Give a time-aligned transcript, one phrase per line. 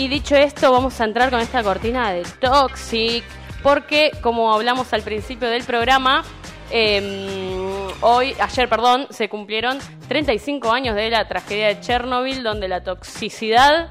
[0.00, 3.22] Y dicho esto, vamos a entrar con esta cortina de Toxic,
[3.62, 6.24] porque como hablamos al principio del programa,
[6.70, 9.78] em, hoy, ayer, perdón, se cumplieron
[10.08, 13.90] 35 años de la tragedia de Chernobyl, donde la toxicidad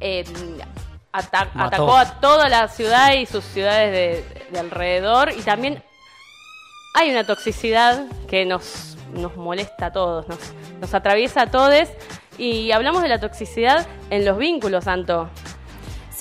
[0.00, 0.24] em,
[1.12, 1.66] ata- Mató.
[1.76, 5.82] atacó a toda la ciudad y sus ciudades de, de alrededor, y también
[6.94, 10.38] hay una toxicidad que nos, nos molesta a todos, nos,
[10.80, 11.88] nos atraviesa a todos.
[12.38, 15.28] Y hablamos de la toxicidad en los vínculos, Santo.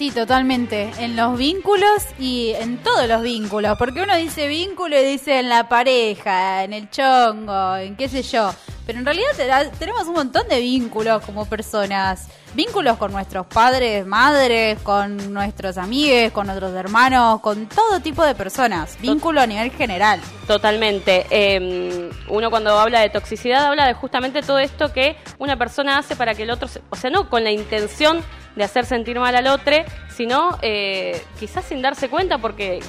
[0.01, 0.89] Sí, totalmente.
[0.97, 3.77] En los vínculos y en todos los vínculos.
[3.77, 8.23] Porque uno dice vínculo y dice en la pareja, en el chongo, en qué sé
[8.23, 8.51] yo.
[8.87, 12.29] Pero en realidad te- tenemos un montón de vínculos como personas.
[12.55, 18.33] Vínculos con nuestros padres, madres, con nuestros amigos, con nuestros hermanos, con todo tipo de
[18.33, 18.97] personas.
[19.01, 20.19] Vínculo a nivel general.
[20.47, 21.27] Totalmente.
[21.29, 26.15] Eh, uno cuando habla de toxicidad habla de justamente todo esto que una persona hace
[26.15, 28.23] para que el otro, se- o sea, no con la intención
[28.55, 29.75] de hacer sentir mal al otro,
[30.15, 32.79] sino eh, quizás sin darse cuenta porque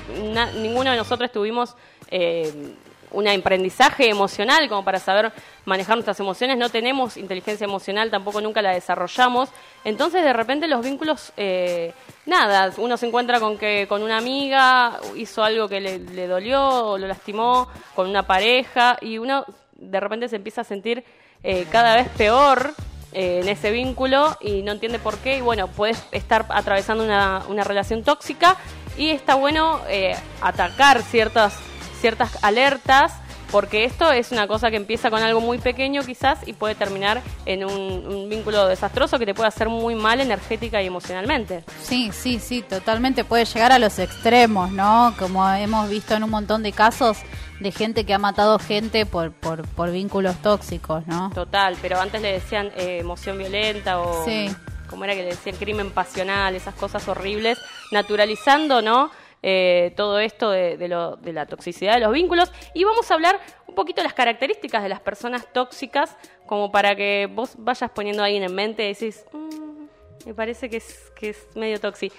[0.56, 1.76] ninguno de nosotros tuvimos
[2.10, 2.74] eh,
[3.12, 5.32] un aprendizaje emocional como para saber
[5.64, 9.50] manejar nuestras emociones, no tenemos inteligencia emocional, tampoco nunca la desarrollamos,
[9.84, 11.92] entonces de repente los vínculos, eh,
[12.26, 16.86] nada, uno se encuentra con que con una amiga hizo algo que le, le dolió
[16.86, 21.04] o lo lastimó, con una pareja, y uno de repente se empieza a sentir
[21.42, 22.72] eh, cada vez peor
[23.12, 27.42] eh, en ese vínculo y no entiende por qué, y bueno, puedes estar atravesando una,
[27.48, 28.56] una relación tóxica
[28.96, 31.54] y está bueno eh, atacar ciertas
[32.02, 33.14] ciertas alertas,
[33.52, 37.20] porque esto es una cosa que empieza con algo muy pequeño quizás y puede terminar
[37.44, 41.62] en un, un vínculo desastroso que te puede hacer muy mal energética y emocionalmente.
[41.82, 45.14] Sí, sí, sí, totalmente puede llegar a los extremos, ¿no?
[45.18, 47.18] Como hemos visto en un montón de casos
[47.60, 51.30] de gente que ha matado gente por, por, por vínculos tóxicos, ¿no?
[51.34, 54.24] Total, pero antes le decían eh, emoción violenta o...
[54.24, 54.50] Sí.
[54.88, 55.56] como era que le decían?
[55.56, 57.58] Crimen pasional, esas cosas horribles,
[57.92, 59.10] naturalizando, ¿no?
[59.42, 62.52] Eh, todo esto de, de lo- de la toxicidad de los vínculos.
[62.74, 66.16] Y vamos a hablar un poquito de las características de las personas tóxicas,
[66.46, 69.86] como para que vos vayas poniendo ahí en mente y decís, "Mm,
[70.26, 72.14] me parece que es, que es medio tóxico.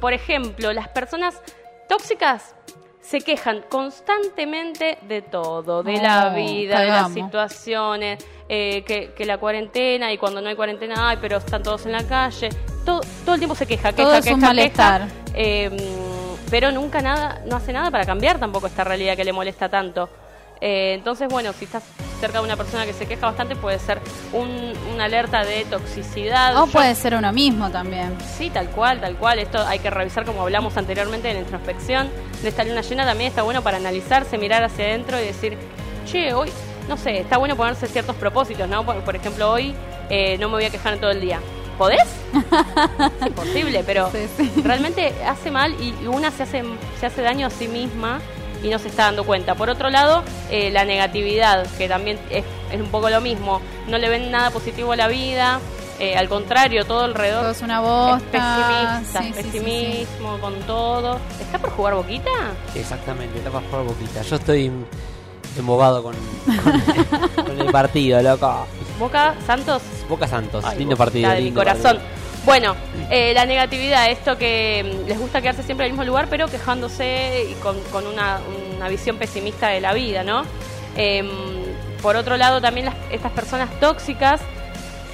[0.00, 1.40] por ejemplo, las personas
[1.88, 2.54] tóxicas
[3.00, 9.24] se quejan constantemente de todo, de la Oh, vida, de las situaciones, eh, que, que
[9.24, 12.50] la cuarentena y cuando no hay cuarentena, ay, pero están todos en la calle.
[12.84, 15.08] Todo, todo el tiempo se queja, queja, Todo es un queja.
[15.34, 15.70] Eh,
[16.50, 20.08] pero nunca nada, no hace nada para cambiar tampoco esta realidad que le molesta tanto.
[20.60, 21.84] Eh, entonces, bueno, si estás
[22.20, 24.00] cerca de una persona que se queja bastante, puede ser
[24.32, 26.56] un, una alerta de toxicidad.
[26.60, 28.16] O Yo- puede ser uno mismo también.
[28.36, 29.38] Sí, tal cual, tal cual.
[29.38, 32.10] Esto hay que revisar como hablamos anteriormente de la introspección.
[32.42, 35.56] De esta luna llena también está bueno para analizarse, mirar hacia adentro y decir,
[36.06, 36.50] che, hoy,
[36.88, 38.84] no sé, está bueno ponerse ciertos propósitos, ¿no?
[38.84, 39.76] Por, por ejemplo, hoy
[40.10, 41.38] eh, no me voy a quejar en todo el día.
[41.78, 42.02] ¿Podés?
[43.20, 44.62] es imposible, pero Sí, sí.
[44.64, 46.64] realmente hace mal y una se hace,
[46.98, 48.20] se hace daño a sí misma
[48.62, 49.54] y no se está dando cuenta.
[49.54, 53.60] Por otro lado, eh, la negatividad, que también es, es un poco lo mismo.
[53.86, 55.60] No le ven nada positivo a la vida,
[56.00, 58.18] eh, al contrario, todo alrededor Todo es una bosta.
[58.32, 59.58] pesimista, Sí, sí, sí, sí.
[59.60, 61.18] pesimismo con todo.
[61.40, 62.30] ¿Está por jugar Boquita?
[62.74, 64.22] Exactamente, está para jugar boquita.
[64.22, 64.72] Yo estoy
[65.56, 66.14] embobado con,
[66.64, 68.66] con, con el partido, loco.
[68.98, 69.82] Boca, Santos.
[70.08, 71.30] Boca Santos, Ay, lindo partido.
[71.30, 71.96] de mi corazón.
[71.98, 72.18] partido.
[72.44, 72.76] Bueno,
[73.10, 76.46] eh, la negatividad, esto que mm, les gusta quedarse siempre en el mismo lugar, pero
[76.48, 78.38] quejándose y con, con una,
[78.76, 80.44] una visión pesimista de la vida, ¿no?
[80.96, 81.28] Em,
[82.02, 84.40] por otro lado, también las- estas personas tóxicas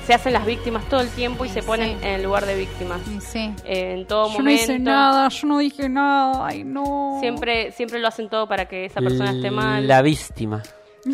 [0.06, 2.06] se hacen las víctimas todo el tiempo y se ponen Sí.
[2.06, 3.00] en el lugar de víctimas.
[3.20, 3.52] Sí.
[3.64, 4.62] Eh, en todo Yo no momento.
[4.62, 7.16] hice nada, yo no dije nada, ay no.
[7.20, 9.88] Siempre, siempre lo hacen todo para que esa persona esté mal.
[9.88, 10.62] La víctima.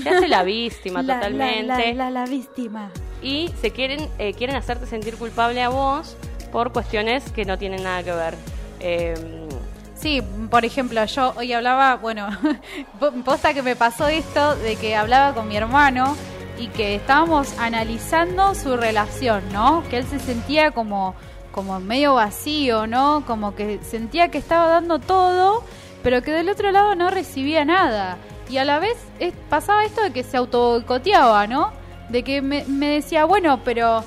[0.02, 1.94] Se hace la víctima La- totalmente.
[1.94, 2.90] La, la, la víctima.
[3.22, 6.16] Y se quieren, eh, quieren hacerte sentir culpable a vos
[6.52, 8.34] por cuestiones que no tienen nada que ver.
[8.80, 9.46] Eh,
[9.94, 12.28] Sí, por ejemplo, yo hoy hablaba, bueno,
[12.98, 16.16] po- posta que me pasó esto de que hablaba con mi hermano
[16.58, 19.82] y que estábamos analizando su relación, ¿no?
[19.90, 21.14] Que él se sentía como,
[21.52, 23.24] como medio vacío, ¿no?
[23.26, 25.62] Como que sentía que estaba dando todo,
[26.02, 28.16] pero que del otro lado no recibía nada.
[28.50, 31.70] Y a la vez es- pasaba esto de que se auto boicoteaba, ¿no?
[32.08, 34.02] De que me, me decía, bueno, pero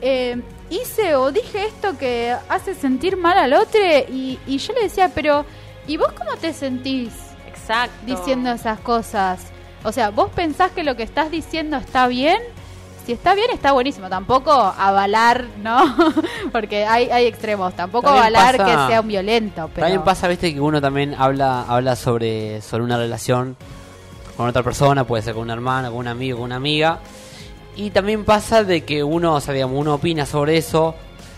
[0.00, 0.40] eh,
[0.70, 3.80] hice o dije esto que hace sentir mal al otro
[4.10, 5.44] y, y yo le decía, pero
[5.86, 7.12] ¿y vos cómo te sentís
[7.48, 7.94] exacto.
[8.06, 9.40] diciendo esas cosas?
[9.84, 12.38] O sea, ¿vos pensás que lo que estás diciendo está bien?
[13.06, 14.08] Si está bien, está buenísimo.
[14.10, 15.96] Tampoco avalar, ¿no?
[16.52, 17.72] Porque hay, hay extremos.
[17.74, 19.70] Tampoco También avalar pasa- que sea un violento.
[19.74, 19.86] Pero...
[19.86, 23.56] También pasa, viste, que uno también habla habla sobre, sobre una relación
[24.38, 27.00] con otra persona, puede ser con un hermano, con un amigo, con una amiga.
[27.76, 30.94] Y también pasa de que uno, o sea, digamos, uno opina sobre eso,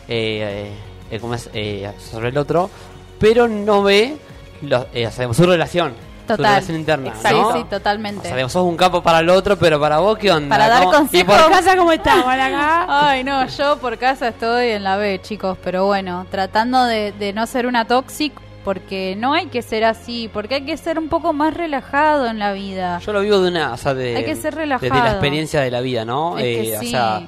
[0.06, 0.70] eh,
[1.10, 2.70] eh, como es, eh, sobre el otro,
[3.18, 4.16] pero no ve
[4.62, 5.92] los, eh, o sea, su relación,
[6.22, 6.46] su Total.
[6.54, 7.08] relación interna.
[7.08, 7.40] Exacto.
[7.40, 7.52] ¿no?
[7.52, 8.20] Sí, sí, totalmente.
[8.20, 10.48] O sea, digamos, sos un capo para el otro, pero para vos, ¿qué onda?
[10.56, 11.20] Para dar ¿Cómo- consejos.
[11.20, 12.86] ¿Y por casa cómo estamos acá?
[13.08, 17.32] Ay, no, yo por casa estoy en la B, chicos, pero bueno, tratando de, de
[17.32, 18.32] no ser una toxic,
[18.64, 22.38] porque no hay que ser así, porque hay que ser un poco más relajado en
[22.38, 22.98] la vida.
[23.00, 25.10] Yo lo vivo de una, o sea, de, Hay que ser desde la relajado.
[25.12, 26.38] experiencia de la vida, ¿no?
[26.38, 26.88] Eh, sí.
[26.88, 27.26] O sea,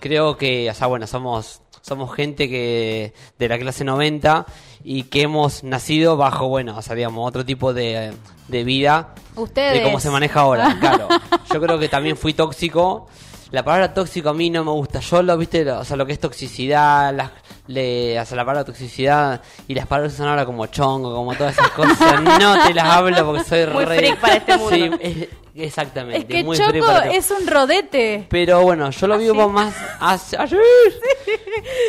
[0.00, 4.46] creo que, o sea, bueno, somos somos gente que de la clase 90
[4.84, 8.12] y que hemos nacido bajo, bueno, o sea, digamos, otro tipo de,
[8.48, 9.74] de vida Ustedes.
[9.74, 11.08] de cómo se maneja ahora, claro.
[11.52, 13.08] Yo creo que también fui tóxico.
[13.50, 15.00] La palabra tóxico a mí no me gusta.
[15.00, 17.30] Yo lo, viste, o sea, lo que es toxicidad, las,
[17.68, 21.70] le, sea, la palabra toxicidad y las palabras son ahora como chongo, como todas esas
[21.70, 23.96] cosas, no te las hablo porque soy Muy re...
[23.98, 24.74] freak para este mundo.
[24.76, 26.18] Sí, es- exactamente.
[26.18, 28.26] Es que muy para este- es un rodete.
[28.28, 30.58] Pero bueno, yo lo vivo más hace- ayer.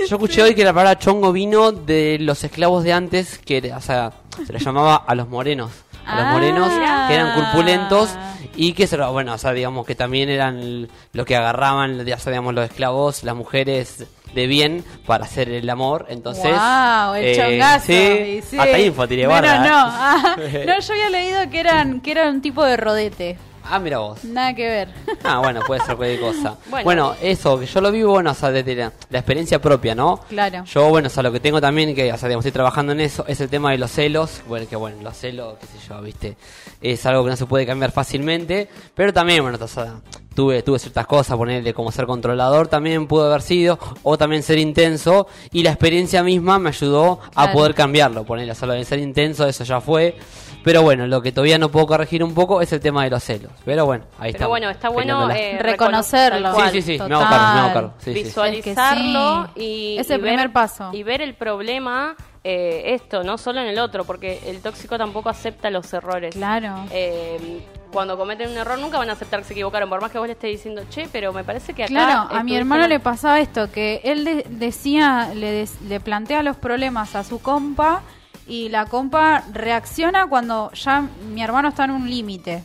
[0.08, 3.82] Yo escuché hoy que la palabra chongo vino de los esclavos de antes, que o
[3.82, 4.12] sea,
[4.46, 5.72] se les llamaba a los morenos.
[6.06, 6.32] A los Ah.
[6.32, 6.70] morenos
[7.08, 8.10] que eran corpulentos
[8.56, 12.66] y que, bueno, o sea, digamos que también eran lo que agarraban, ya sabíamos, los
[12.66, 16.06] esclavos, las mujeres de bien para hacer el amor.
[16.10, 17.86] Entonces, Wow, el eh, chongazo.
[17.86, 18.58] sí, sí.
[18.60, 19.70] hasta info tiré Bueno, guarda, ¿eh?
[19.70, 19.76] no.
[19.78, 20.36] ah,
[20.68, 23.38] no, yo había leído que eran que era un tipo de rodete.
[23.66, 24.24] Ah, mira vos.
[24.24, 24.90] Nada que ver.
[25.26, 26.58] Ah, bueno, puede ser cualquier cosa.
[26.70, 26.84] Bueno.
[26.84, 30.18] Bueno, eso, que yo lo vivo, bueno, o sea, desde la, la experiencia propia, ¿no?
[30.28, 30.66] Claro.
[30.66, 33.00] Yo, bueno, o sea, lo que tengo también, que, o sea, digamos, estoy trabajando en
[33.00, 34.42] eso, es el tema de los celos.
[34.50, 36.36] Bueno, que bueno, los celos, qué sé yo, viste,
[36.82, 38.68] es algo que no se puede cambiar fácilmente.
[38.96, 39.94] Pero también, bueno, o sea,
[40.36, 44.58] tuve, tuve ciertas cosas, ponerle como ser controlador también pudo haber sido, o también ser
[44.58, 45.28] intenso.
[45.52, 47.54] Y la experiencia misma me ayudó a Claro.
[47.54, 50.18] poder cambiarlo, ponerle, o sea, lo de ser intenso, eso ya fue.
[50.64, 53.22] Pero bueno, lo que todavía no puedo corregir un poco es el tema de los
[53.22, 53.52] celos.
[53.66, 54.38] Pero bueno, ahí está.
[54.40, 56.56] Pero bueno, está bueno eh, Reconocerlo.
[56.56, 57.94] Sí, sí, sí, me hago cargo, me hago cargo.
[58.00, 58.24] Sí, sí.
[58.24, 59.66] visualizarlo Es que sí.
[59.66, 60.90] y, Es el y ver- primer paso.
[60.94, 65.30] y ver el problema eh, esto no solo en el otro porque el tóxico tampoco
[65.30, 66.76] acepta los errores Claro.
[66.92, 70.18] Eh, cuando cometen un error nunca van a aceptar que se equivocaron por más que
[70.18, 72.90] vos le estés diciendo che pero me parece que acá Claro, a mi hermano mal".
[72.90, 77.40] le pasaba esto, que él de- decía, le, des- le plantea los problemas a su
[77.42, 78.02] compa
[78.48, 81.04] y la compa reacciona cuando ya
[81.34, 82.64] mi hermano está en un límite.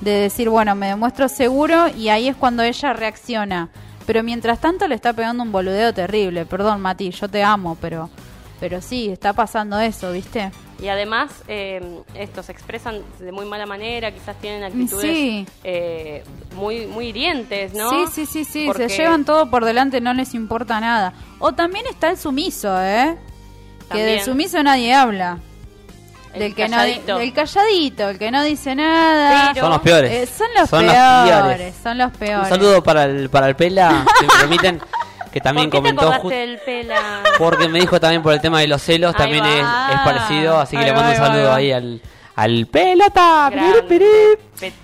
[0.00, 3.68] De decir, bueno, me demuestro seguro y ahí es cuando ella reacciona.
[4.06, 6.44] Pero mientras tanto le está pegando un boludeo terrible.
[6.44, 8.08] Perdón, Mati, yo te amo, pero,
[8.62, 10.52] pero sí, está pasando eso, ¿viste?
[10.80, 11.80] y además eh,
[12.14, 15.46] estos se expresan de muy mala manera quizás tienen actitudes Sí.
[15.64, 16.22] eh,
[16.56, 20.12] muy muy hirientes no Sí, sí, sí, sí, Porque- se llevan todo por delante, no
[20.14, 21.12] les importa nada.
[21.40, 23.16] O también está el sumiso, ¿eh?
[23.90, 25.38] Que del sumiso nadie habla.
[26.34, 27.12] El del que calladito.
[27.12, 29.50] no del calladito, el que no dice nada.
[29.52, 30.10] Pero- Son los peores.
[30.12, 31.74] Eh, son los Son los peores, peores.
[31.82, 32.42] son los peores.
[32.44, 34.80] Un saludo para el, para el Pela, si me permiten,
[35.32, 37.22] que también ¿Por qué te comentó del pela?
[37.38, 39.64] porque me dijo también por el tema de los celos, Ahí también es,
[40.04, 41.76] parecido, así que Ahí le va, mando un va, saludo ahí va.
[41.78, 42.02] al,
[42.36, 43.50] al pelota.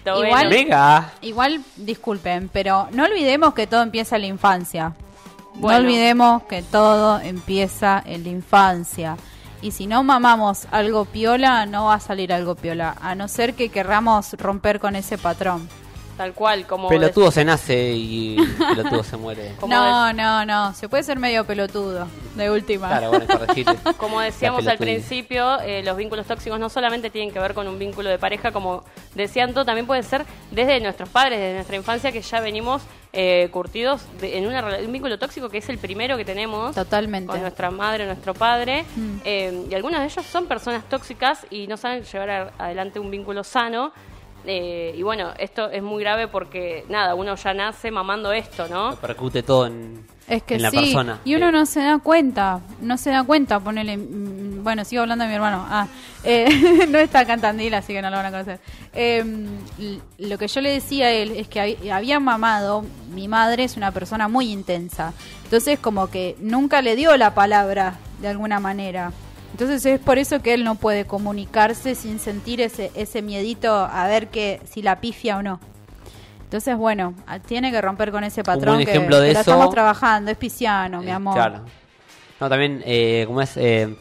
[0.04, 1.12] Igual- Venga.
[1.22, 4.92] Igual, disculpen, pero no olvidemos que todo empieza en la infancia.
[5.54, 5.78] Bueno.
[5.80, 9.16] No olvidemos que todo empieza en la infancia.
[9.60, 12.94] Y si no mamamos algo piola, no va a salir algo piola.
[13.00, 15.68] A no ser que querramos romper con ese patrón.
[16.18, 19.52] Tal cual, como Pelotudo se nace y pelotudo se muere.
[19.66, 20.74] No, no, no.
[20.74, 22.88] Se puede ser medio pelotudo, de última.
[22.88, 23.26] Claro, bueno.
[23.96, 27.78] Como decíamos al principio, eh, los vínculos tóxicos no solamente tienen que ver con un
[27.78, 28.82] vínculo de pareja, como
[29.14, 32.82] decían todos, también puede ser desde nuestros padres, desde nuestra infancia, que ya venimos
[33.12, 37.30] eh, curtidos de- en una, un vínculo tóxico que es el primero que tenemos Totalmente.
[37.30, 38.84] con nuestra madre, nuestro padre.
[38.96, 39.16] Mm.
[39.24, 43.10] Eh, y algunos de ellos son personas tóxicas y no saben llevar a- adelante un
[43.10, 43.92] vínculo sano.
[44.46, 48.92] Eh, y bueno, esto es muy grave porque, nada, uno ya nace mamando esto, ¿no?
[48.92, 51.20] Repercute todo en, Es que en la sí, persona.
[51.24, 55.24] y uno no se da cuenta, no se da cuenta, ponele, mm, bueno, sigo hablando
[55.24, 55.86] de mi hermano, ah,
[56.24, 56.46] eh,
[56.88, 58.60] no está acá en Tandil, así que no lo van a conocer.
[58.94, 59.22] Eh,
[60.18, 63.76] lo que yo le decía a él es que hab- había mamado, mi madre es
[63.76, 65.12] una persona muy intensa,
[65.44, 69.12] entonces como que nunca le dio la palabra de alguna manera.
[69.52, 74.06] Entonces es por eso que él no puede comunicarse sin sentir ese, ese miedito a
[74.06, 75.58] ver que si la pifia o no.
[76.44, 77.14] Entonces, bueno,
[77.46, 80.30] tiene que romper con ese patrón buen que, ejemplo de que lo eso- estamos trabajando,
[80.30, 81.34] es pisciano, mi Eh, amor.
[81.34, 81.60] Claro.
[82.40, 83.94] No, también, eh, como es, eh,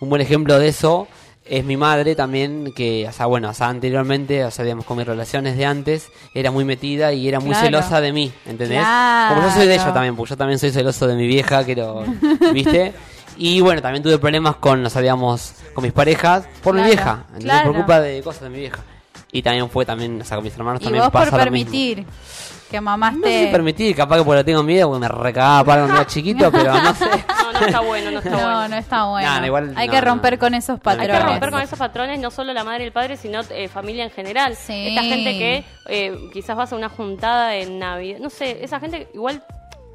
[0.00, 1.06] un buen ejemplo de eso
[1.44, 4.96] es mi madre también, que, o sea, bueno, o sea, anteriormente, o sea, digamos, con
[4.98, 7.66] mis relaciones de antes, era muy metida y era muy Claro.
[7.66, 8.80] celosa de mí, ¿entendés?
[8.80, 9.34] Claro.
[9.36, 11.76] Como yo soy de ella también, porque yo también soy celoso de mi vieja, que
[11.76, 12.04] lo,
[12.52, 12.92] ¿viste?
[13.36, 17.24] Y bueno, también tuve problemas con, o sea, digamos, con mis parejas por mi vieja,
[17.28, 17.44] ¿entendés?
[17.44, 17.66] claro.
[17.68, 18.80] Por culpa de cosas de mi vieja.
[19.32, 21.50] Y también fue también, o sea, con mis hermanos Y también vos por pasa lo
[21.50, 21.70] mismo.
[21.70, 22.06] permitir
[22.70, 23.22] que No mamaste...
[23.28, 26.06] sé si permitir, capaz que porque lo tengo miedo, porque me recagaba para cuando era
[26.06, 27.04] chiquito, pero no sé.
[27.06, 28.68] No, no no está bueno, no está No, bueno.
[28.68, 29.28] no está bueno.
[29.40, 30.06] Nah, igual Hay no, que no.
[30.06, 31.20] romper con esos que Hay patrones.
[31.22, 34.04] que romper con esos patrones, no solo la madre y el padre, sino eh, familia
[34.04, 34.56] en general.
[34.56, 34.88] Sí.
[34.88, 39.08] Esta gente que eh, quizás vas a una juntada en Navidad, no sé, esa gente
[39.14, 39.42] igual,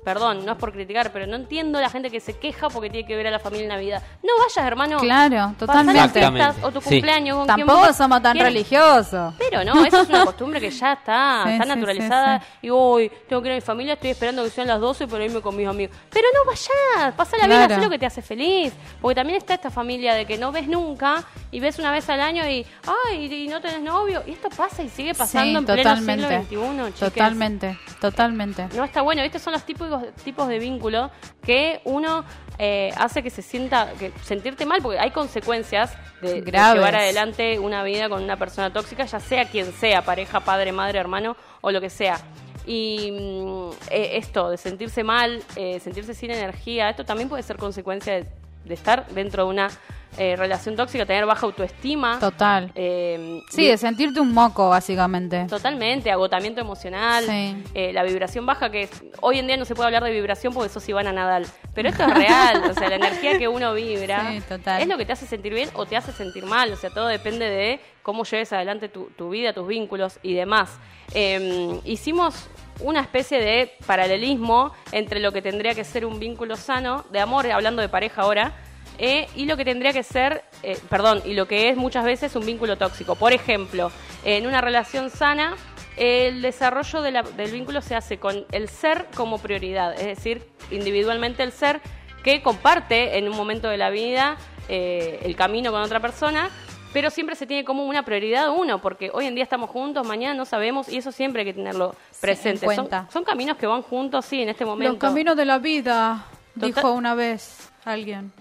[0.08, 3.06] perdón, no es por criticar, pero no entiendo la gente que se queja porque tiene
[3.06, 4.02] que ver a la familia en Navidad.
[4.24, 5.00] No vayas, hermano.
[5.00, 6.24] Claro, las totalmente.
[6.62, 6.90] O tu Sí.
[6.92, 7.36] cumpleaños.
[7.40, 9.34] con quien Tampoco somos tan religiosos.
[9.38, 12.40] Pero no, eso es una costumbre que ya está, Sí, está sí, naturalizada.
[12.40, 15.08] sí, Y hoy tengo que ir a mi familia, estoy esperando que sean las 12
[15.08, 15.94] para irme con mis amigos.
[16.10, 17.76] Pero no vayas, pasala bien, Claro.
[17.76, 18.72] haz lo que te hace feliz.
[19.02, 22.22] Porque también está esta familia de que no ves nunca y ves una vez al
[22.22, 22.66] año y,
[23.12, 24.24] ay, y no tenés novio.
[24.26, 26.46] Y esto pasa y sigue pasando Sí, en pleno totalmente.
[26.48, 27.00] siglo XXI, chiques.
[27.14, 28.68] Totalmente, totalmente.
[28.74, 29.22] No está bueno.
[29.22, 31.12] Estos son los típicos tipos de vínculo
[31.44, 32.24] que uno
[32.58, 37.84] eh, hace que se sienta, que sentirte mal, porque hay consecuencias de, llevar adelante una
[37.84, 41.82] vida con una persona tóxica, ya sea quien sea, pareja, padre, madre, hermano o lo
[41.82, 42.20] que sea.
[42.66, 47.58] Y mm, eh, esto de sentirse mal, eh, sentirse sin energía, esto también puede ser
[47.58, 48.26] consecuencia de,
[48.66, 49.70] de estar dentro de una
[50.18, 52.18] eh, relación tóxica, tener baja autoestima.
[52.20, 52.72] Total.
[52.76, 55.46] eh, Sí, de- de sentirte un moco, básicamente.
[55.48, 57.64] Totalmente, agotamiento emocional, Sí.
[57.74, 60.54] eh, la vibración baja, que es- hoy en día no se puede hablar de vibración
[60.54, 64.32] porque sos Ivana Nadal, pero esto es real, o sea, la energía que uno vibra
[64.32, 64.82] Sí, total.
[64.82, 67.08] es lo que te hace sentir bien o te hace sentir mal, o sea, todo
[67.08, 70.70] depende de cómo lleves adelante tu, tu vida, tus vínculos y demás.
[71.14, 72.48] Eh, hicimos
[72.80, 77.50] una especie de paralelismo entre lo que tendría que ser un vínculo sano, de amor,
[77.52, 78.54] hablando de pareja ahora,
[78.98, 82.36] eh, y lo que tendría que ser, eh, perdón, y lo que es muchas veces
[82.36, 83.16] un vínculo tóxico.
[83.16, 83.92] Por ejemplo,
[84.26, 85.56] en una relación sana,
[85.98, 90.48] el desarrollo de la- del vínculo se hace con el ser como prioridad, es decir,
[90.72, 91.82] individualmente el ser
[92.24, 94.38] que comparte en un momento de la vida
[94.70, 96.50] eh, el camino con otra persona,
[96.92, 100.34] pero siempre se tiene como una prioridad uno, porque hoy en día estamos juntos, mañana
[100.34, 102.66] no sabemos, y eso siempre hay que tenerlo presente.
[102.66, 102.90] en Son-.
[103.12, 104.92] Son, caminos que van juntos, sí, en este momento.
[104.94, 106.26] Los caminos de la vida,
[106.56, 108.32] Total- dijo una vez alguien.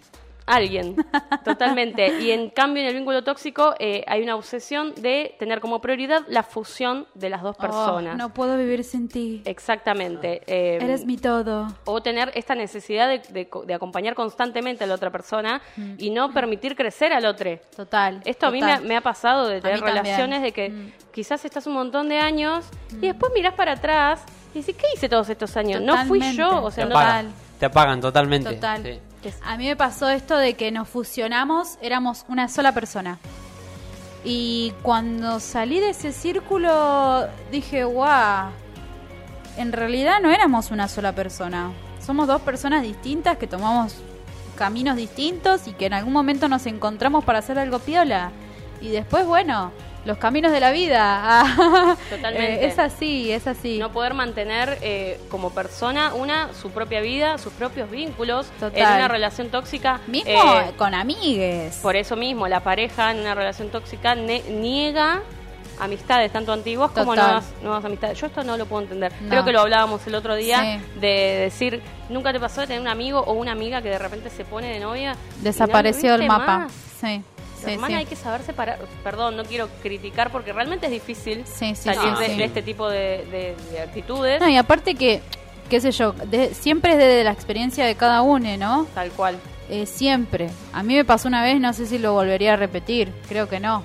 [0.46, 0.96] Alguien,
[1.44, 2.06] totalmente.
[2.20, 6.22] Y en cambio, en el vínculo tóxico eh, hay una obsesión de tener como prioridad
[6.28, 8.14] la fusión de las dos personas.
[8.14, 9.42] Oh, no puedo vivir sin ti.
[9.44, 10.42] Exactamente.
[10.46, 11.66] eh, Eres mi todo.
[11.84, 15.94] o tener esta necesidad de, de co- de acompañar constantemente a la otra persona Mm.
[15.98, 17.58] y no permitir crecer al otro.
[17.76, 18.20] Total.
[18.24, 19.96] Esto a mí me, me ha pasado de tener también.
[20.04, 20.92] relaciones de que Mm.
[21.12, 24.22] quizás estás un montón de años y después mirás para atrás
[24.54, 25.80] y decís, ¿qué hice todos estos años?
[25.82, 28.54] No fui yo, o Te sea, no apagan, te apagan totalmente.
[28.54, 28.82] Total.
[28.82, 28.98] Sí.
[29.42, 33.18] A mí me pasó esto de que nos fusionamos, éramos una sola persona.
[34.25, 38.50] Y cuando salí de ese círculo, dije, guau,
[39.56, 41.73] en realidad no éramos una sola persona.
[42.04, 43.95] Somos dos personas distintas que tomamos
[44.56, 48.33] caminos distintos y que en algún momento nos encontramos para hacer algo piola.
[48.80, 49.73] Y después, bueno,
[50.06, 51.44] los caminos de la vida.
[52.10, 52.64] Totalmente.
[52.64, 53.78] Eh, es así, es así.
[53.78, 58.78] no poder mantener eh, como persona una su propia vida, sus propios vínculos Total.
[58.80, 60.00] en una relación tóxica.
[60.06, 61.76] Mismo eh, con amigues.
[61.82, 65.22] por eso mismo, la pareja en una relación tóxica ne- niega
[65.78, 68.18] amistades tanto antiguas como nuevas, nuevas amistades.
[68.18, 69.12] Yo esto no lo puedo entender.
[69.20, 69.28] No.
[69.28, 71.00] Creo que lo hablábamos el otro día Sí.
[71.00, 71.08] de
[71.40, 74.44] decir, nunca te pasó de tener un amigo o una amiga que de repente se
[74.46, 75.16] pone de novia.
[75.42, 76.58] Desapareció lo el viste mapa.
[76.60, 76.72] más?
[77.00, 77.22] Sí.
[77.66, 77.94] Sí, Hermana, sí.
[78.00, 78.78] hay que saber separar.
[79.04, 82.37] Perdón, no quiero criticar porque realmente es difícil Sí, sí, salir sí, de, sí.
[82.38, 84.40] de este tipo de, de- de actitudes.
[84.40, 85.20] No, y aparte que,
[85.70, 88.87] qué sé yo, de- siempre es desde la experiencia de cada uno, ¿no?
[88.94, 89.37] Tal cual.
[89.68, 90.49] Eh, siempre.
[90.73, 93.58] A mí me pasó una vez, no sé si lo volvería a repetir, creo que
[93.61, 93.82] no.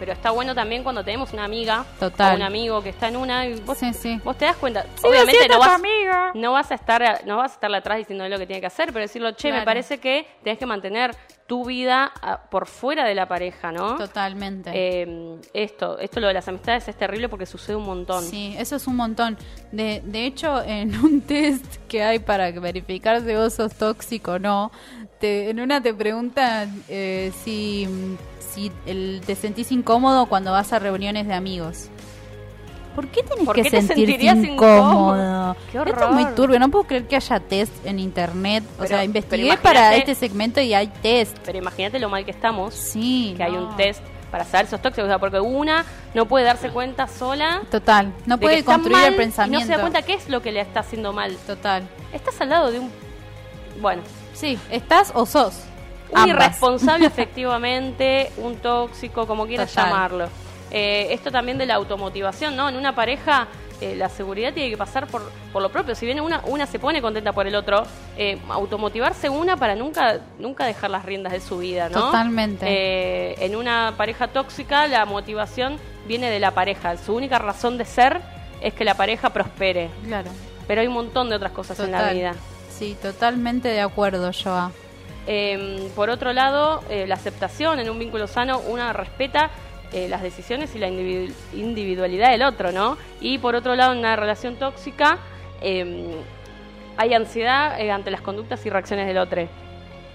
[0.00, 2.32] Pero está bueno también cuando tenemos una amiga Total.
[2.32, 4.18] o un amigo que está en una y vos, Sí, sí.
[4.24, 4.86] vos te das cuenta.
[5.04, 6.32] Obviamente no vas, amiga.
[6.34, 8.86] no vas a estar no vas a estarle atrás diciéndole lo que tiene que hacer,
[8.94, 11.14] pero decirlo, che, me parece que tenés que mantener
[11.50, 13.96] tu vida ah, por fuera de la pareja, ¿no?
[13.96, 14.70] Totalmente.
[14.72, 18.22] Eh, esto, esto lo de las amistades es terrible porque sucede un montón.
[18.22, 19.36] Sí, eso es un montón.
[19.72, 24.38] De, de hecho, en un test que hay para verificar si vos sos tóxico o
[24.38, 24.70] no,
[25.18, 27.88] te, en una te preguntan eh, si,
[28.38, 31.88] si el- te sentís incómodo cuando vas a reuniones de amigos.
[32.94, 35.16] ¿Por qué tenés ¿Por que qué te sentirte sentirías incómodo?
[35.16, 35.56] incómodo?
[35.72, 36.58] Qué Esto es muy turbio.
[36.58, 38.64] No puedo creer que haya test en internet.
[38.78, 41.36] o sea, investigué para este segmento y hay test.
[41.44, 43.34] Pero imagínate lo mal que estamos, Sí.
[43.36, 46.44] que hay un test para saber si sos tóxico, o sea, porque una no puede
[46.44, 48.12] darse cuenta sola Total.
[48.26, 49.58] No puede construir mal el pensamiento.
[49.58, 51.36] Y no se da cuenta qué es lo que le está haciendo mal.
[51.46, 51.82] Total.
[52.12, 52.90] Estás al lado de un.
[53.80, 55.54] Bueno, Sí, ¿estás o sos?
[56.10, 56.28] un Ambas.
[56.36, 57.06] irresponsable,
[57.54, 59.86] efectivamente, un tóxico, como quieras Total.
[59.86, 60.28] llamarlo.
[60.70, 62.68] Eh, esto también de la automotivación, ¿no?
[62.68, 63.48] En una pareja.
[63.80, 65.22] eh, la seguridad tiene que pasar por,
[65.52, 65.94] por lo propio.
[65.94, 67.84] Si bien una, una se pone contenta por el otro,
[68.16, 71.98] eh, automotivarse una para nunca, nunca dejar las riendas de su vida, ¿no?
[72.06, 72.66] Totalmente.
[72.68, 76.96] Eh, en una pareja tóxica, la motivación viene de la pareja.
[76.98, 78.20] Su única razón de ser
[78.60, 79.88] es que la pareja prospere.
[80.06, 80.30] Claro.
[80.66, 82.34] Pero hay un montón de otras cosas en la vida.
[82.70, 84.72] Sí, totalmente de acuerdo, Joa.
[85.26, 89.50] Eh, por otro lado, la aceptación en un vínculo sano, una respeta
[89.92, 92.96] eh, las decisiones y la individu- individualidad del otro, ¿no?
[93.20, 95.18] Y por otro lado, en una relación tóxica,
[95.60, 96.16] eh,
[96.96, 99.48] hay ansiedad eh, ante las conductas y reacciones del otro.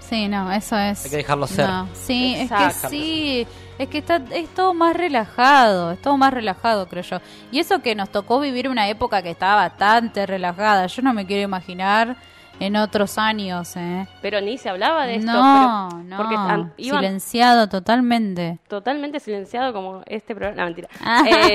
[0.00, 1.04] Sí, no, eso es.
[1.04, 1.66] Hay que dejarlo ser.
[1.68, 2.66] No, Sí, Exacto.
[2.68, 3.46] es que sí.
[3.78, 7.18] Es que está, es todo más relajado, es todo más relajado, creo yo.
[7.52, 10.86] Y eso que nos tocó vivir una época que estaba bastante relajada.
[10.86, 12.16] Yo no me quiero imaginar
[12.60, 14.06] en otros años, ¿eh?
[14.22, 15.32] Pero ni se hablaba de esto.
[15.32, 16.16] no, pero- no.
[16.16, 18.58] Porque an- iban Silenciado totalmente.
[18.68, 20.60] totalmente silenciado como este programa.
[20.60, 20.88] No, mentira.
[21.04, 21.22] Ah.
[21.28, 21.52] Eh,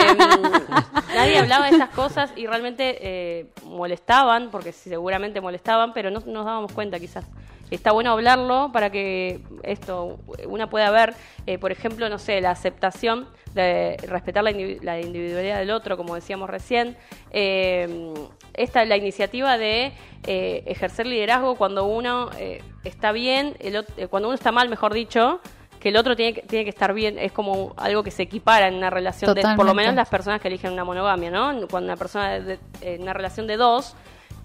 [1.16, 6.46] nadie hablaba de estas cosas y realmente eh, molestaban, porque seguramente molestaban, pero no nos
[6.46, 7.26] dábamos cuenta quizás.
[7.72, 11.14] Está bueno hablarlo para que esto una pueda ver,
[11.48, 15.96] eh, por ejemplo, no sé, la aceptación de respetar la, indivi- la individualidad del otro,
[15.98, 16.98] como decíamos recién.
[17.32, 18.14] Eh,
[18.54, 19.94] esta la iniciativa de
[20.28, 24.68] eh, ejercer liderazgo cuando uno eh, está bien, el ot- eh, cuando uno está mal,
[24.68, 25.40] mejor dicho,
[25.80, 28.68] que el otro tiene que, tiene que estar bien, es como algo que se equipara
[28.68, 29.82] en una relación, de, por lo Totalmente.
[29.82, 31.68] menos las personas que eligen una monogamia, ¿no?
[31.70, 33.96] Cuando una persona, de- en una relación de dos,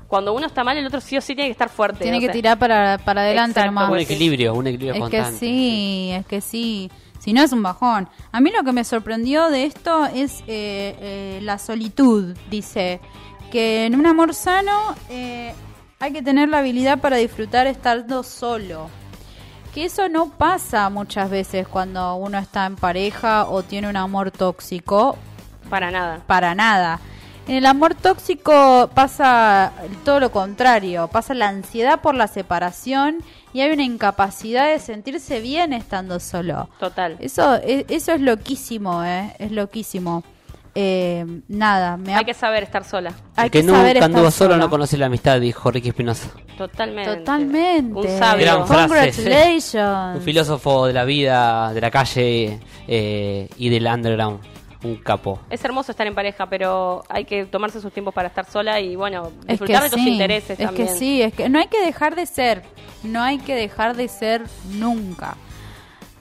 [0.06, 2.04] cuando uno está mal, el otro sí o sí tiene que estar fuerte.
[2.04, 3.90] Tiene que sea, tirar para, para adelante Exacto, nomás.
[3.90, 6.90] Un equilibrio, un equilibrio Es que sí, es que sí.
[7.18, 8.08] Si no es un bajón.
[8.30, 12.36] A mí lo que me sorprendió de esto es eh, eh, la solitud.
[12.50, 13.00] Dice
[13.50, 15.52] que en un amor sano eh,
[15.98, 18.88] hay que tener la habilidad para disfrutar estando solo.
[19.74, 24.30] Que eso no pasa muchas veces cuando uno está en pareja o tiene un amor
[24.30, 25.16] tóxico.
[25.68, 26.22] Para nada.
[26.26, 27.00] Para nada.
[27.48, 29.72] En el amor tóxico pasa
[30.04, 33.18] todo lo contrario, pasa la ansiedad por la separación
[33.52, 36.68] y hay una incapacidad de sentirse bien estando solo.
[36.80, 37.16] Total.
[37.20, 39.32] Eso es, eso es loquísimo, ¿eh?
[39.38, 40.24] Es loquísimo.
[40.74, 43.12] Eh, nada, me ha- Hay que saber estar sola.
[43.36, 44.64] hay que, que saber nunca estar anduvo solo sola.
[44.64, 46.28] no conoce la amistad, dijo Ricky Espinosa.
[46.58, 47.16] Totalmente.
[47.16, 47.98] Totalmente.
[47.98, 48.44] Un sabio.
[48.44, 50.16] Gran frase, Congratulations.
[50.16, 54.40] Un filósofo de la vida, de la calle eh, y del underground.
[54.86, 55.40] Un capo.
[55.50, 58.94] Es hermoso estar en pareja, pero hay que tomarse sus tiempos para estar sola y,
[58.96, 60.86] bueno, Es que disfrutar de tus sí, intereses es también.
[60.88, 62.62] que sí, es que no hay que dejar de ser,
[63.02, 65.36] no hay que dejar de ser nunca.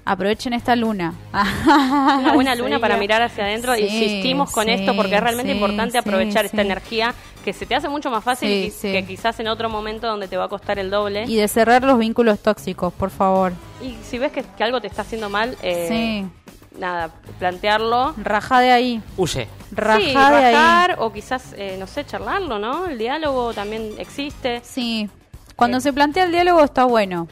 [0.07, 1.15] Aprovechen esta luna.
[1.65, 2.81] Una buena luna Sí.
[2.81, 3.73] para mirar hacia adentro.
[3.73, 6.61] Sí, Insistimos con sí, esto porque es realmente sí, importante sí, aprovechar esta sí.
[6.67, 8.91] energía que se te hace mucho más fácil Sí, que, sí.
[8.91, 11.25] que quizás en otro momento donde te va a costar el doble.
[11.27, 13.53] Y de cerrar los vínculos tóxicos, por favor.
[13.81, 16.44] Y si ves que, que algo te está haciendo mal, eh, Sí.
[16.77, 17.09] Nada,
[17.39, 18.13] plantearlo.
[18.17, 19.01] Raja de ahí.
[19.17, 19.47] Huye.
[19.71, 20.53] Raja sí, de ahí.
[20.53, 22.85] rajar o quizás, eh, no sé, charlarlo, ¿no?
[22.87, 24.61] El diálogo también existe.
[24.63, 25.09] Sí.
[25.55, 25.81] Cuando Eh.
[25.81, 27.27] se plantea el diálogo está bueno.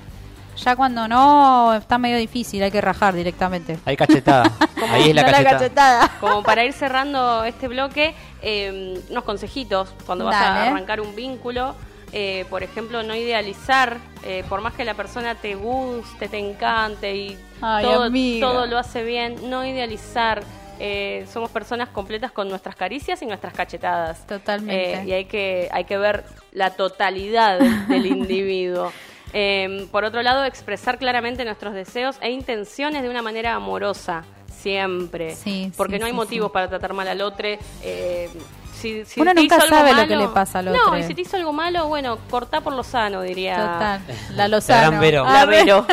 [0.63, 3.79] Ya cuando no, está medio difícil, hay que rajar directamente.
[3.85, 4.51] Hay cachetada.
[4.91, 5.57] Ahí es la Da cachetada.
[5.59, 6.11] cachetada.
[6.19, 11.75] Como para ir cerrando este bloque, eh, unos consejitos cuando vas a arrancar un vínculo.
[12.13, 17.15] Eh, por ejemplo, no idealizar, eh, por más que la persona te guste, te encante
[17.15, 20.43] y Ay, todo, todo lo hace bien, no idealizar.
[20.79, 24.25] eh, somos personas completas con nuestras caricias y nuestras cachetadas.
[24.27, 25.01] Totalmente.
[25.01, 28.91] Eh, y hay que, hay que ver la totalidad del, del individuo.
[29.33, 34.23] Eh, por otro lado, expresar claramente nuestros deseos e intenciones de una manera amorosa,
[34.63, 35.35] siempre.
[35.35, 36.53] Sí, porque sí, no hay sí, motivos sí.
[36.53, 37.47] para tratar mal al otro.
[37.83, 38.29] Eh,
[38.73, 40.97] si, si Uno te nunca hizo algo sabe lo que le pasa al No, otro.
[40.97, 43.55] y si te hizo algo malo, bueno, cortá por lo sano, diría.
[43.55, 44.01] Total.
[44.35, 44.91] La Lozano.
[44.91, 45.25] La Vero.
[45.25, 45.85] La Vero,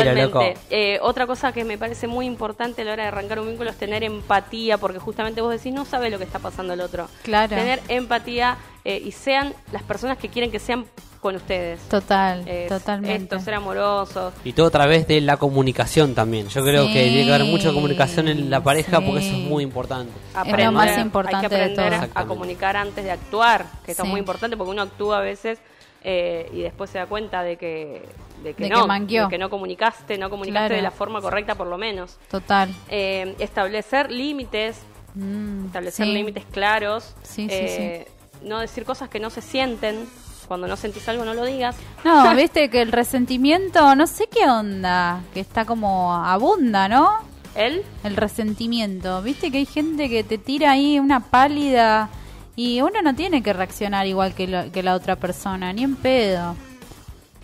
[0.00, 0.22] Totalmente.
[0.22, 0.42] loco.
[0.70, 3.70] Eh, otra cosa que me parece muy importante a la hora de arrancar un vínculo
[3.70, 7.08] es tener empatía, porque justamente vos decís, no sabes lo que está pasando el otro.
[7.22, 7.48] Claro.
[7.48, 8.56] Tener empatía
[8.88, 10.86] eh, y sean las personas que quieren que sean
[11.20, 11.80] con ustedes.
[11.88, 13.34] Total, Es totalmente.
[13.34, 14.32] Esto, ser amorosos.
[14.44, 16.48] Y todo a través de la comunicación también.
[16.48, 19.42] Yo creo Sí, que tiene que haber mucha comunicación en la pareja porque eso es
[19.42, 19.46] sí.
[19.48, 20.12] muy importante.
[20.34, 22.10] lo más importante hay que de aprender todo.
[22.22, 24.08] a- comunicar antes de actuar, que esto Sí.
[24.08, 25.58] es muy importante porque uno actúa a veces
[26.04, 28.02] eh, y después se da cuenta de que,
[28.44, 30.76] de que De no, de que no comunicaste, no comunicaste Claro.
[30.76, 32.16] de la forma correcta por lo menos.
[32.30, 32.72] Total.
[32.88, 34.80] Eh, establecer límites,
[35.14, 36.12] Mm, establecer sí.
[36.12, 38.06] límites claros, Sí, sí, eh,
[38.42, 40.08] no decir cosas que no se sienten,
[40.46, 41.76] cuando no sentís algo no lo digas.
[42.04, 47.18] No, viste que el resentimiento, no sé qué onda, que está como abunda, ¿no?
[47.54, 49.20] Él, El resentimiento.
[49.22, 52.08] Viste que hay gente que te tira ahí una pálida
[52.56, 55.96] y uno no tiene que reaccionar igual que, lo- que la otra persona, ni en
[55.96, 56.54] pedo.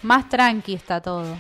[0.03, 1.37] Más tranqui está todo.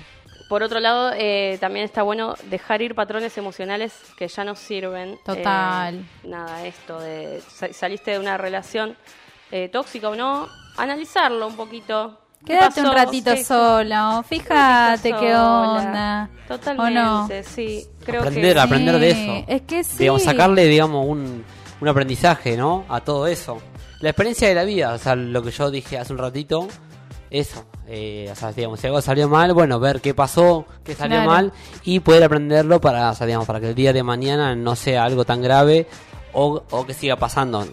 [0.49, 5.19] por otro lado, eh, también está bueno dejar ir patrones emocionales que ya no sirven.
[5.25, 5.95] Total.
[5.97, 8.97] Eh, nada, esto de sa- saliste de una relación
[9.55, 12.19] eh, tóxica o no, analizarlo un poquito.
[12.45, 15.79] ¿Qué Quédate un ratito Sí, solo, fíjate ratito qué sola.
[15.79, 16.31] onda.
[16.49, 17.29] Totalmente, ¿O no?
[17.45, 17.87] sí.
[18.05, 19.45] Creo aprender, que aprender de eso.
[19.49, 19.97] es que sí.
[20.01, 21.45] Digamos, sacarle, digamos, un,
[21.81, 22.85] un aprendizaje, ¿no?
[22.89, 23.59] A todo eso.
[24.01, 26.67] La experiencia de la vida, o sea, lo que yo dije hace un ratito,
[27.31, 27.65] eso.
[27.87, 31.31] Eh, o sea, digamos, si algo salió mal, bueno, ver qué pasó, qué salió Claro.
[31.31, 31.53] mal
[31.85, 35.05] y poder aprenderlo para, o sea, digamos, para que el día de mañana no sea
[35.05, 35.87] algo tan grave
[36.35, 37.67] o, o que siga pasando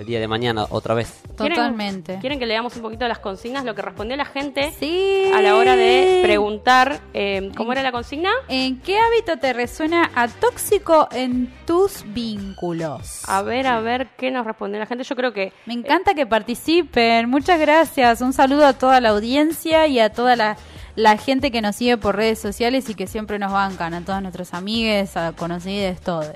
[0.00, 1.20] el día de mañana otra vez.
[1.36, 2.18] ¿Quieren- Totalmente.
[2.20, 3.64] ¿Quieren que leamos un poquito las consignas?
[3.64, 5.30] Lo que respondió la gente Sí.
[5.34, 8.30] a la hora de preguntar eh, cómo era la consigna.
[8.48, 13.22] ¿En qué hábito te resuena a tóxico en tus vínculos?
[13.28, 15.04] A ver, a ver qué nos respondió la gente.
[15.04, 17.28] Yo creo que Me encanta que participen.
[17.28, 18.20] Muchas gracias.
[18.20, 20.56] Un saludo a toda la audiencia y a toda la,
[20.96, 23.92] la gente que nos sigue por redes sociales y que siempre nos bancan.
[23.94, 26.26] A todas nuestras amigues, a conocidas, todos.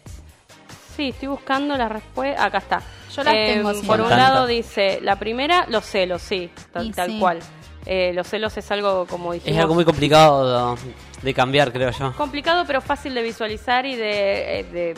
[0.96, 2.44] Sí, estoy buscando la respuesta.
[2.44, 2.82] Acá está.
[3.14, 7.18] Yo las tengo Por un lado dice, la primera, los celos, sí, tal, tal sí.
[7.18, 7.38] cual.
[7.86, 10.80] Eh, los celos es algo, como dijimos, Es algo muy complicado de,
[11.22, 12.12] de cambiar, creo yo.
[12.16, 14.94] complicado, pero fácil de visualizar y de, eh, de,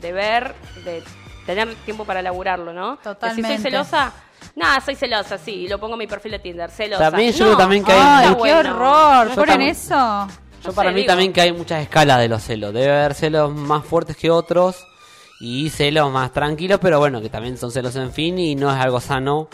[0.00, 1.02] de ver, de
[1.46, 2.96] tener tiempo para elaborarlo, ¿no?
[2.96, 3.56] Totalmente.
[3.56, 4.12] Si soy celosa,
[4.56, 7.10] nada, soy celosa, sí, lo pongo en mi perfil de Tinder, celosa.
[7.10, 8.70] También yo No, creo también que hay Ay, qué bueno.
[8.70, 9.34] horror.
[9.36, 9.94] ¿Ponen eso?
[10.64, 11.12] Yo No para sé, mí digo.
[11.12, 12.74] también que hay muchas escalas de los celos.
[12.74, 14.84] Debe haber celos más fuertes que otros
[15.40, 18.76] y celos más tranquilos, pero bueno, que también son celos en fin y no es
[18.80, 19.48] algo sano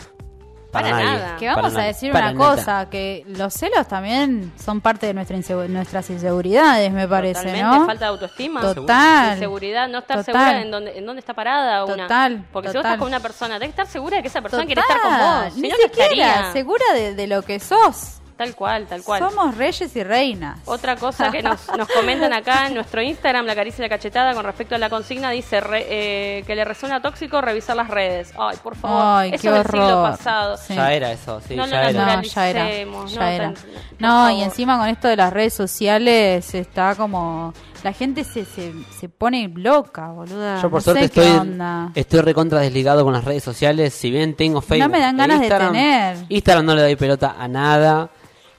[0.71, 1.19] para, Para nadie.
[1.19, 1.35] nada.
[1.37, 2.55] Que Para vamos a decir Para una nada.
[2.55, 7.79] cosa, que los celos también son parte de nuestra insegu- nuestras inseguridades, me parece, Totalmente,
[7.79, 7.85] ¿no?
[7.85, 8.61] falta de autoestima.
[8.61, 9.33] Total.
[9.33, 10.33] Inseguridad, no estar Total.
[10.33, 11.95] segura en dónde, en dónde está parada una.
[12.07, 14.41] Total, Porque si vos estás con una persona, tenés que estar segura de que esa
[14.41, 15.53] persona Total, quiere estar con vos.
[15.53, 16.51] Si Ni no, no siquiera estaría.
[16.53, 18.21] segura de, de lo que sos.
[18.43, 19.19] Tal cual, tal cual.
[19.19, 20.59] Somos reyes y reinas.
[20.65, 24.33] Otra cosa que nos, nos comentan acá en nuestro Instagram, la caricia y la cachetada,
[24.33, 28.33] con respecto a la consigna, dice re- eh, que le resuena tóxico revisar las redes.
[28.37, 30.57] Ay, por favor, Ay, eso qué del siglo pasado.
[30.57, 30.75] Sí.
[30.75, 31.91] Ya era eso, sí, No lo ya era.
[32.15, 32.65] No, ya era.
[32.69, 33.43] Ya no, era.
[33.45, 33.63] tan- por
[33.99, 37.53] No, y encima con esto de las redes sociales está como...
[37.83, 40.55] La gente se, se, se pone loca, boluda.
[40.61, 41.91] Yo por no suerte sé estoy, qué onda.
[41.93, 43.93] estoy recontra desligado con las redes sociales.
[43.93, 46.17] Si bien tengo Facebook, me dan e ganas de Instagram, tener.
[46.29, 48.09] Instagram no le doy pelota a nada,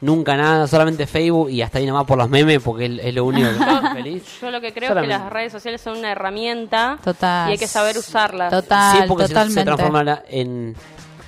[0.05, 3.25] nunca nada, solamente Facebook y hasta ahí nomás por los memes porque es, es lo
[3.25, 4.23] único que me hace feliz.
[4.40, 5.14] Yo lo que creo Solamente.
[5.14, 7.49] es que las redes sociales son una herramienta Total.
[7.49, 8.51] y hay que saber usarlas.
[8.51, 9.61] Total, sí, porque totalmente.
[9.61, 10.75] se transforma en,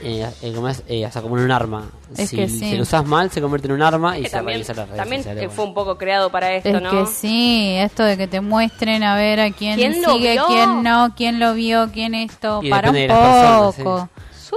[0.02, 0.82] eh, eh, ¿cómo es?
[0.88, 1.84] Eh, o sea, como en un arma.
[2.16, 2.58] Es si, que sí.
[2.58, 4.88] si lo usas mal, se convierte en un arma y Que se también revisa las
[4.88, 5.56] redes también sociales, bueno.
[5.56, 6.90] fue un poco creado para esto, Es ¿no?
[6.90, 10.46] que sí, esto de que te muestren a ver a quién, ¿Quién lo sigue, vio?
[10.46, 14.08] quién no, quién lo vio, quién esto, Y para un personas, poco.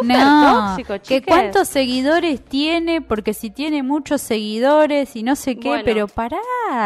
[0.01, 5.57] Súper no, tóxico, que cuántos seguidores tiene, porque si tiene muchos seguidores y no sé
[5.57, 6.37] qué, Bueno, pero pará,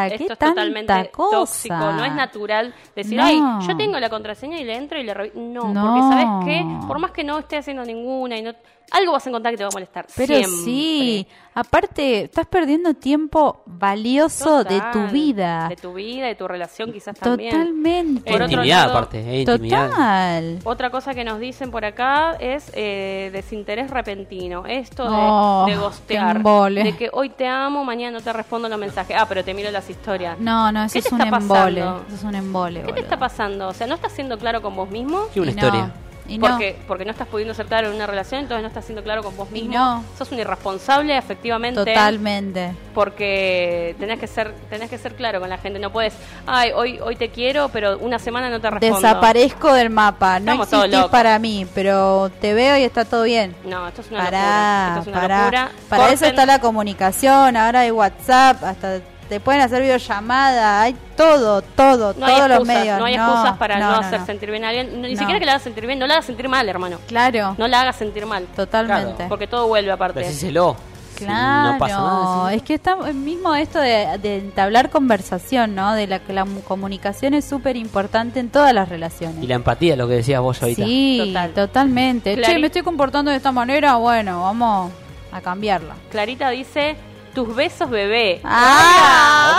[0.10, 1.38] qué Esto es tanta totalmente cosa.
[1.38, 3.24] tóxico, no es natural decir, No.
[3.26, 5.14] ay, yo tengo la contraseña y le entro y le.
[5.36, 5.82] No, No.
[5.86, 8.54] porque sabes qué, por más que no esté haciendo ninguna y no
[8.92, 10.06] algo vas a encontrar que te va a molestar.
[10.16, 10.56] Pero siempre.
[10.64, 15.68] sí, aparte, estás perdiendo tiempo valioso de tu vida.
[15.70, 17.52] De tu vida, de tu relación quizás también.
[17.52, 18.32] Totalmente.
[18.32, 19.90] Por intimidad, lado- aparte, intimidad.
[19.90, 20.60] Total.
[20.64, 24.66] Otra cosa que nos dicen por acá es eh, desinterés repentino.
[24.68, 26.36] Esto de, Oh, de gostear.
[26.38, 26.84] embole.
[26.84, 29.16] De que hoy te amo, mañana no te respondo los mensajes.
[29.20, 30.38] Ah, pero te miro las historias.
[30.40, 31.82] No, no, eso ¿Qué es te un está embole.
[31.82, 32.06] pasando?
[32.08, 32.82] Eso es un embole.
[32.84, 33.68] ¿Qué te está pasando?
[33.70, 35.28] O sea, ¿no estás siendo claro con vos mismo?
[35.34, 35.92] Qué una Y no,
[36.28, 36.48] no.
[36.48, 39.24] Porque, porque no estás pudiendo ser claro en una relación, entonces no estás siendo claro
[39.24, 39.74] con vos Y mismo.
[39.78, 40.04] no.
[40.18, 41.84] Sos un irresponsable, efectivamente.
[41.84, 42.74] Totalmente.
[42.94, 45.80] Porque tenés que ser tenés que ser claro con la gente.
[45.80, 46.14] No puedes,
[46.46, 48.96] ay, hoy hoy te quiero, pero una semana no te respondo.
[48.96, 50.40] Desaparezco del mapa.
[50.40, 53.56] No Estamos existís para mí, pero te veo y está todo bien.
[53.66, 54.88] No, esto es una locura.
[54.90, 55.40] Esto es una pará.
[55.42, 55.72] locura.
[55.90, 59.02] Para eso está la comunicación, ahora hay WhatsApp, hasta
[59.34, 63.00] te pueden hacer videollamada, hay todo, todo, No todos los medios.
[63.00, 64.26] no hay excusas para no, no, hacer no.
[64.26, 65.02] sentir bien a alguien.
[65.02, 65.20] Ni No.
[65.20, 67.00] siquiera que la hagas sentir bien, no la hagas sentir mal, hermano.
[67.08, 68.46] Claro, No la hagas sentir mal.
[68.56, 69.14] totalmente.
[69.16, 69.30] Claro.
[69.30, 70.20] Porque todo vuelve aparte.
[70.20, 70.76] Decíselo.
[71.18, 72.20] Si Claro, no pasa nada.
[72.20, 72.50] decíselo.
[72.50, 75.94] es que está mismo esto de, de entablar conversación, ¿no?
[75.94, 79.44] De la que la mu- comunicación es súper importante en todas las relaciones.
[79.44, 80.84] Y la empatía, lo que decías vos ahorita.
[80.84, 81.52] Sí, Total.
[81.52, 82.36] totalmente.
[82.36, 84.92] Clari- Che, me estoy comportando de esta manera, bueno, vamos
[85.32, 85.94] a cambiarla.
[86.10, 86.96] Clarita dice,
[87.34, 88.42] tus besos bebé.
[88.44, 89.58] ¡Ah!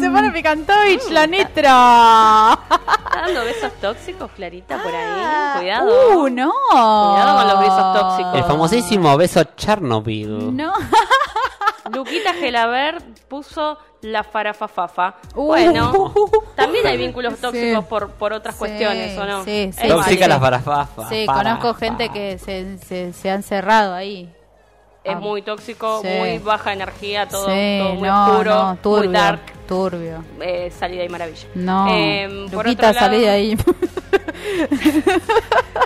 [0.00, 1.44] Se pone Picantovich, la nitro.
[1.62, 5.58] ¿Está dando besos tóxicos, Clarita, por ahí?
[5.60, 6.18] Cuidado.
[6.18, 6.52] Uh, no.
[6.70, 8.34] Cuidado con los besos tóxicos.
[8.34, 10.54] El famosísimo beso Chernobyl.
[10.56, 10.72] No.
[11.92, 15.16] Luquita Gelaber puso la farafafafa.
[15.34, 15.46] Uh.
[15.46, 16.12] Bueno,
[16.56, 17.86] también hay vínculos tóxicos Sí.
[17.88, 19.44] por, por otras Sí, cuestiones, ¿o no?
[19.44, 20.30] sí, sí, Tóxica sí.
[20.30, 21.08] la farafafa.
[21.08, 24.32] Sí, Para- conozco gente que se, se, se han cerrado ahí.
[25.04, 25.20] Es Ah.
[25.20, 26.08] muy tóxico, Sí.
[26.18, 29.40] muy baja energía, todo, sí, todo muy no, oscuro, no, turbio, muy dark.
[29.68, 30.24] turbio.
[30.40, 31.46] eh, salida y maravilla.
[31.54, 33.56] No, Eh, por Luquita, otro lado- salí de ahí.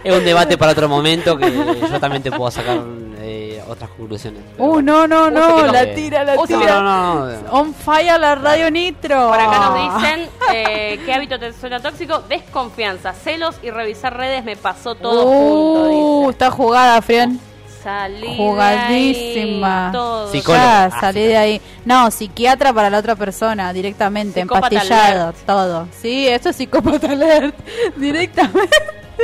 [0.04, 1.50] Es un debate para otro momento que
[1.90, 2.78] yo también te puedo sacar
[3.20, 4.42] eh, otras conclusiones.
[4.56, 5.06] Uh, bueno.
[5.06, 6.80] no, no, no, la tira, la tira.
[6.80, 7.50] No, no, no.
[7.52, 9.28] On fire la radio nitro.
[9.28, 14.44] Por acá nos dicen eh, qué hábito te suena tóxico, desconfianza, celos y revisar redes
[14.44, 15.24] me pasó todo.
[15.26, 17.40] Uh, está jugada, Fren.
[17.82, 19.90] Salí de ahí, Jugadísima.
[19.92, 20.30] todo.
[20.32, 20.62] Psicólogo.
[20.64, 21.60] Ya, Ah, salí de ahí.
[21.84, 25.38] No, psiquiatra para la otra persona, directamente, Psicópata empastillado, alert.
[25.46, 25.88] todo.
[25.92, 27.54] Sí, esto es psicópata alert,
[27.96, 28.76] directamente.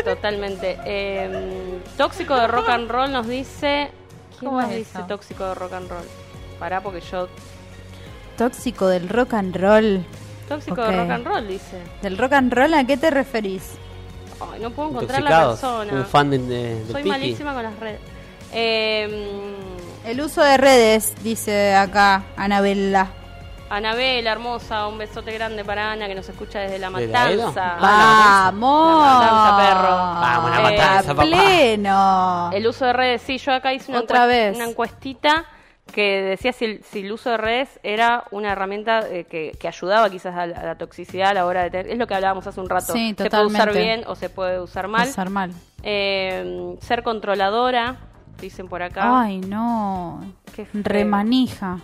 [0.04, 0.78] Totalmente.
[0.84, 3.90] Eh, tóxico de rock and roll nos dice.
[4.38, 5.06] ¿Quién ¿Cómo nos es dice eso?
[5.06, 6.04] tóxico de rock and roll?
[6.58, 7.28] Pará, porque yo.
[8.36, 10.04] Tóxico del rock and roll.
[10.48, 11.78] Tóxico de rock and roll dice.
[12.02, 13.72] ¿Del rock and roll a qué te referís?
[14.52, 15.92] Ay, no puedo encontrar la persona.
[15.92, 17.08] Un fan de, de- Soy Piki.
[17.08, 18.00] malísima con las redes.
[18.54, 19.56] Eh,
[20.06, 23.08] El uso de redes, dice acá Anabela.
[23.70, 26.90] Anabela, hermosa, un besote grande para Ana que nos escucha desde La.
[26.90, 27.76] Matanza.
[27.80, 29.02] Ah, ¡Vamos!
[29.02, 29.96] La matanza, perro.
[30.20, 31.22] Vamos, la Eh, matanza, A papá.
[31.22, 32.50] pleno.
[32.52, 34.54] El uso de redes, sí, yo acá hice una, Otra vez.
[34.54, 35.46] una encuestita
[35.92, 39.68] que decía si el, si el uso de redes era una herramienta eh, que, que
[39.68, 41.88] ayudaba quizás a la, a la toxicidad a la hora de tener...
[41.90, 42.92] Es lo que hablábamos hace un rato.
[42.92, 45.08] Sí, se puede usar bien o se puede usar mal.
[45.08, 45.50] Pasar mal.
[45.82, 47.96] Eh, ser controladora,
[48.40, 49.20] dicen por acá.
[49.22, 50.22] Ay, no.
[50.54, 50.80] Qué feo.
[50.84, 51.78] Remanija.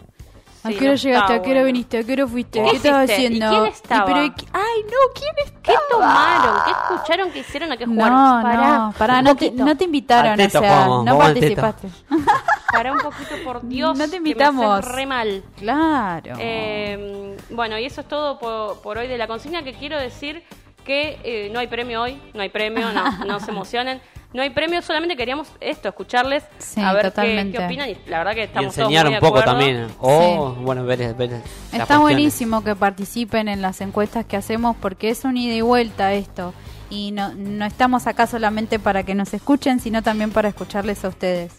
[0.62, 1.32] ¿A qué hora no llegaste?
[1.32, 1.64] ¿A qué hora bueno.
[1.66, 1.98] viniste?
[1.98, 2.62] ¿A qué hora fuiste?
[2.62, 3.22] ¿Qué ¿Qué estabas hiciste?
[3.22, 3.48] ¿Y haciendo?
[3.48, 4.04] quién estaba?
[4.04, 5.62] pero, ¿y qué- Ay, no, ¿quién estaba?
[5.62, 6.56] ¿Qué tomaron?
[6.66, 7.72] ¿Qué escucharon que hicieron?
[7.72, 8.18] ¿A qué jugaron?
[8.18, 11.88] No, Pará, no, pará, no te, no te invitaron, o sea, no vamos participaste.
[12.72, 13.96] Pará un poquito, por Dios.
[13.96, 14.78] No te que me invitamos.
[14.80, 15.42] hace re mal.
[15.56, 16.34] Claro.
[16.38, 20.44] Eh, bueno, y eso es todo por, por hoy de la consigna que quiero decir
[20.84, 24.00] que eh, no hay premio hoy, no hay premio, no, no se emocionen.
[24.32, 27.58] No hay premio, solamente queríamos esto, escucharles, Sí, a ver qué, totalmente.
[27.58, 27.88] qué opinan.
[27.90, 29.58] Y la verdad que Y estamos todos enseñar muy un poco acuerdo.
[29.58, 29.86] también.
[29.98, 31.46] O, bueno, ver, ver las Está
[31.78, 32.00] cuestiones.
[32.00, 36.54] buenísimo que participen en las encuestas que hacemos porque es un ida y vuelta esto.
[36.90, 41.08] Y no, no estamos acá solamente para que nos escuchen, sino también para escucharles a
[41.08, 41.52] ustedes.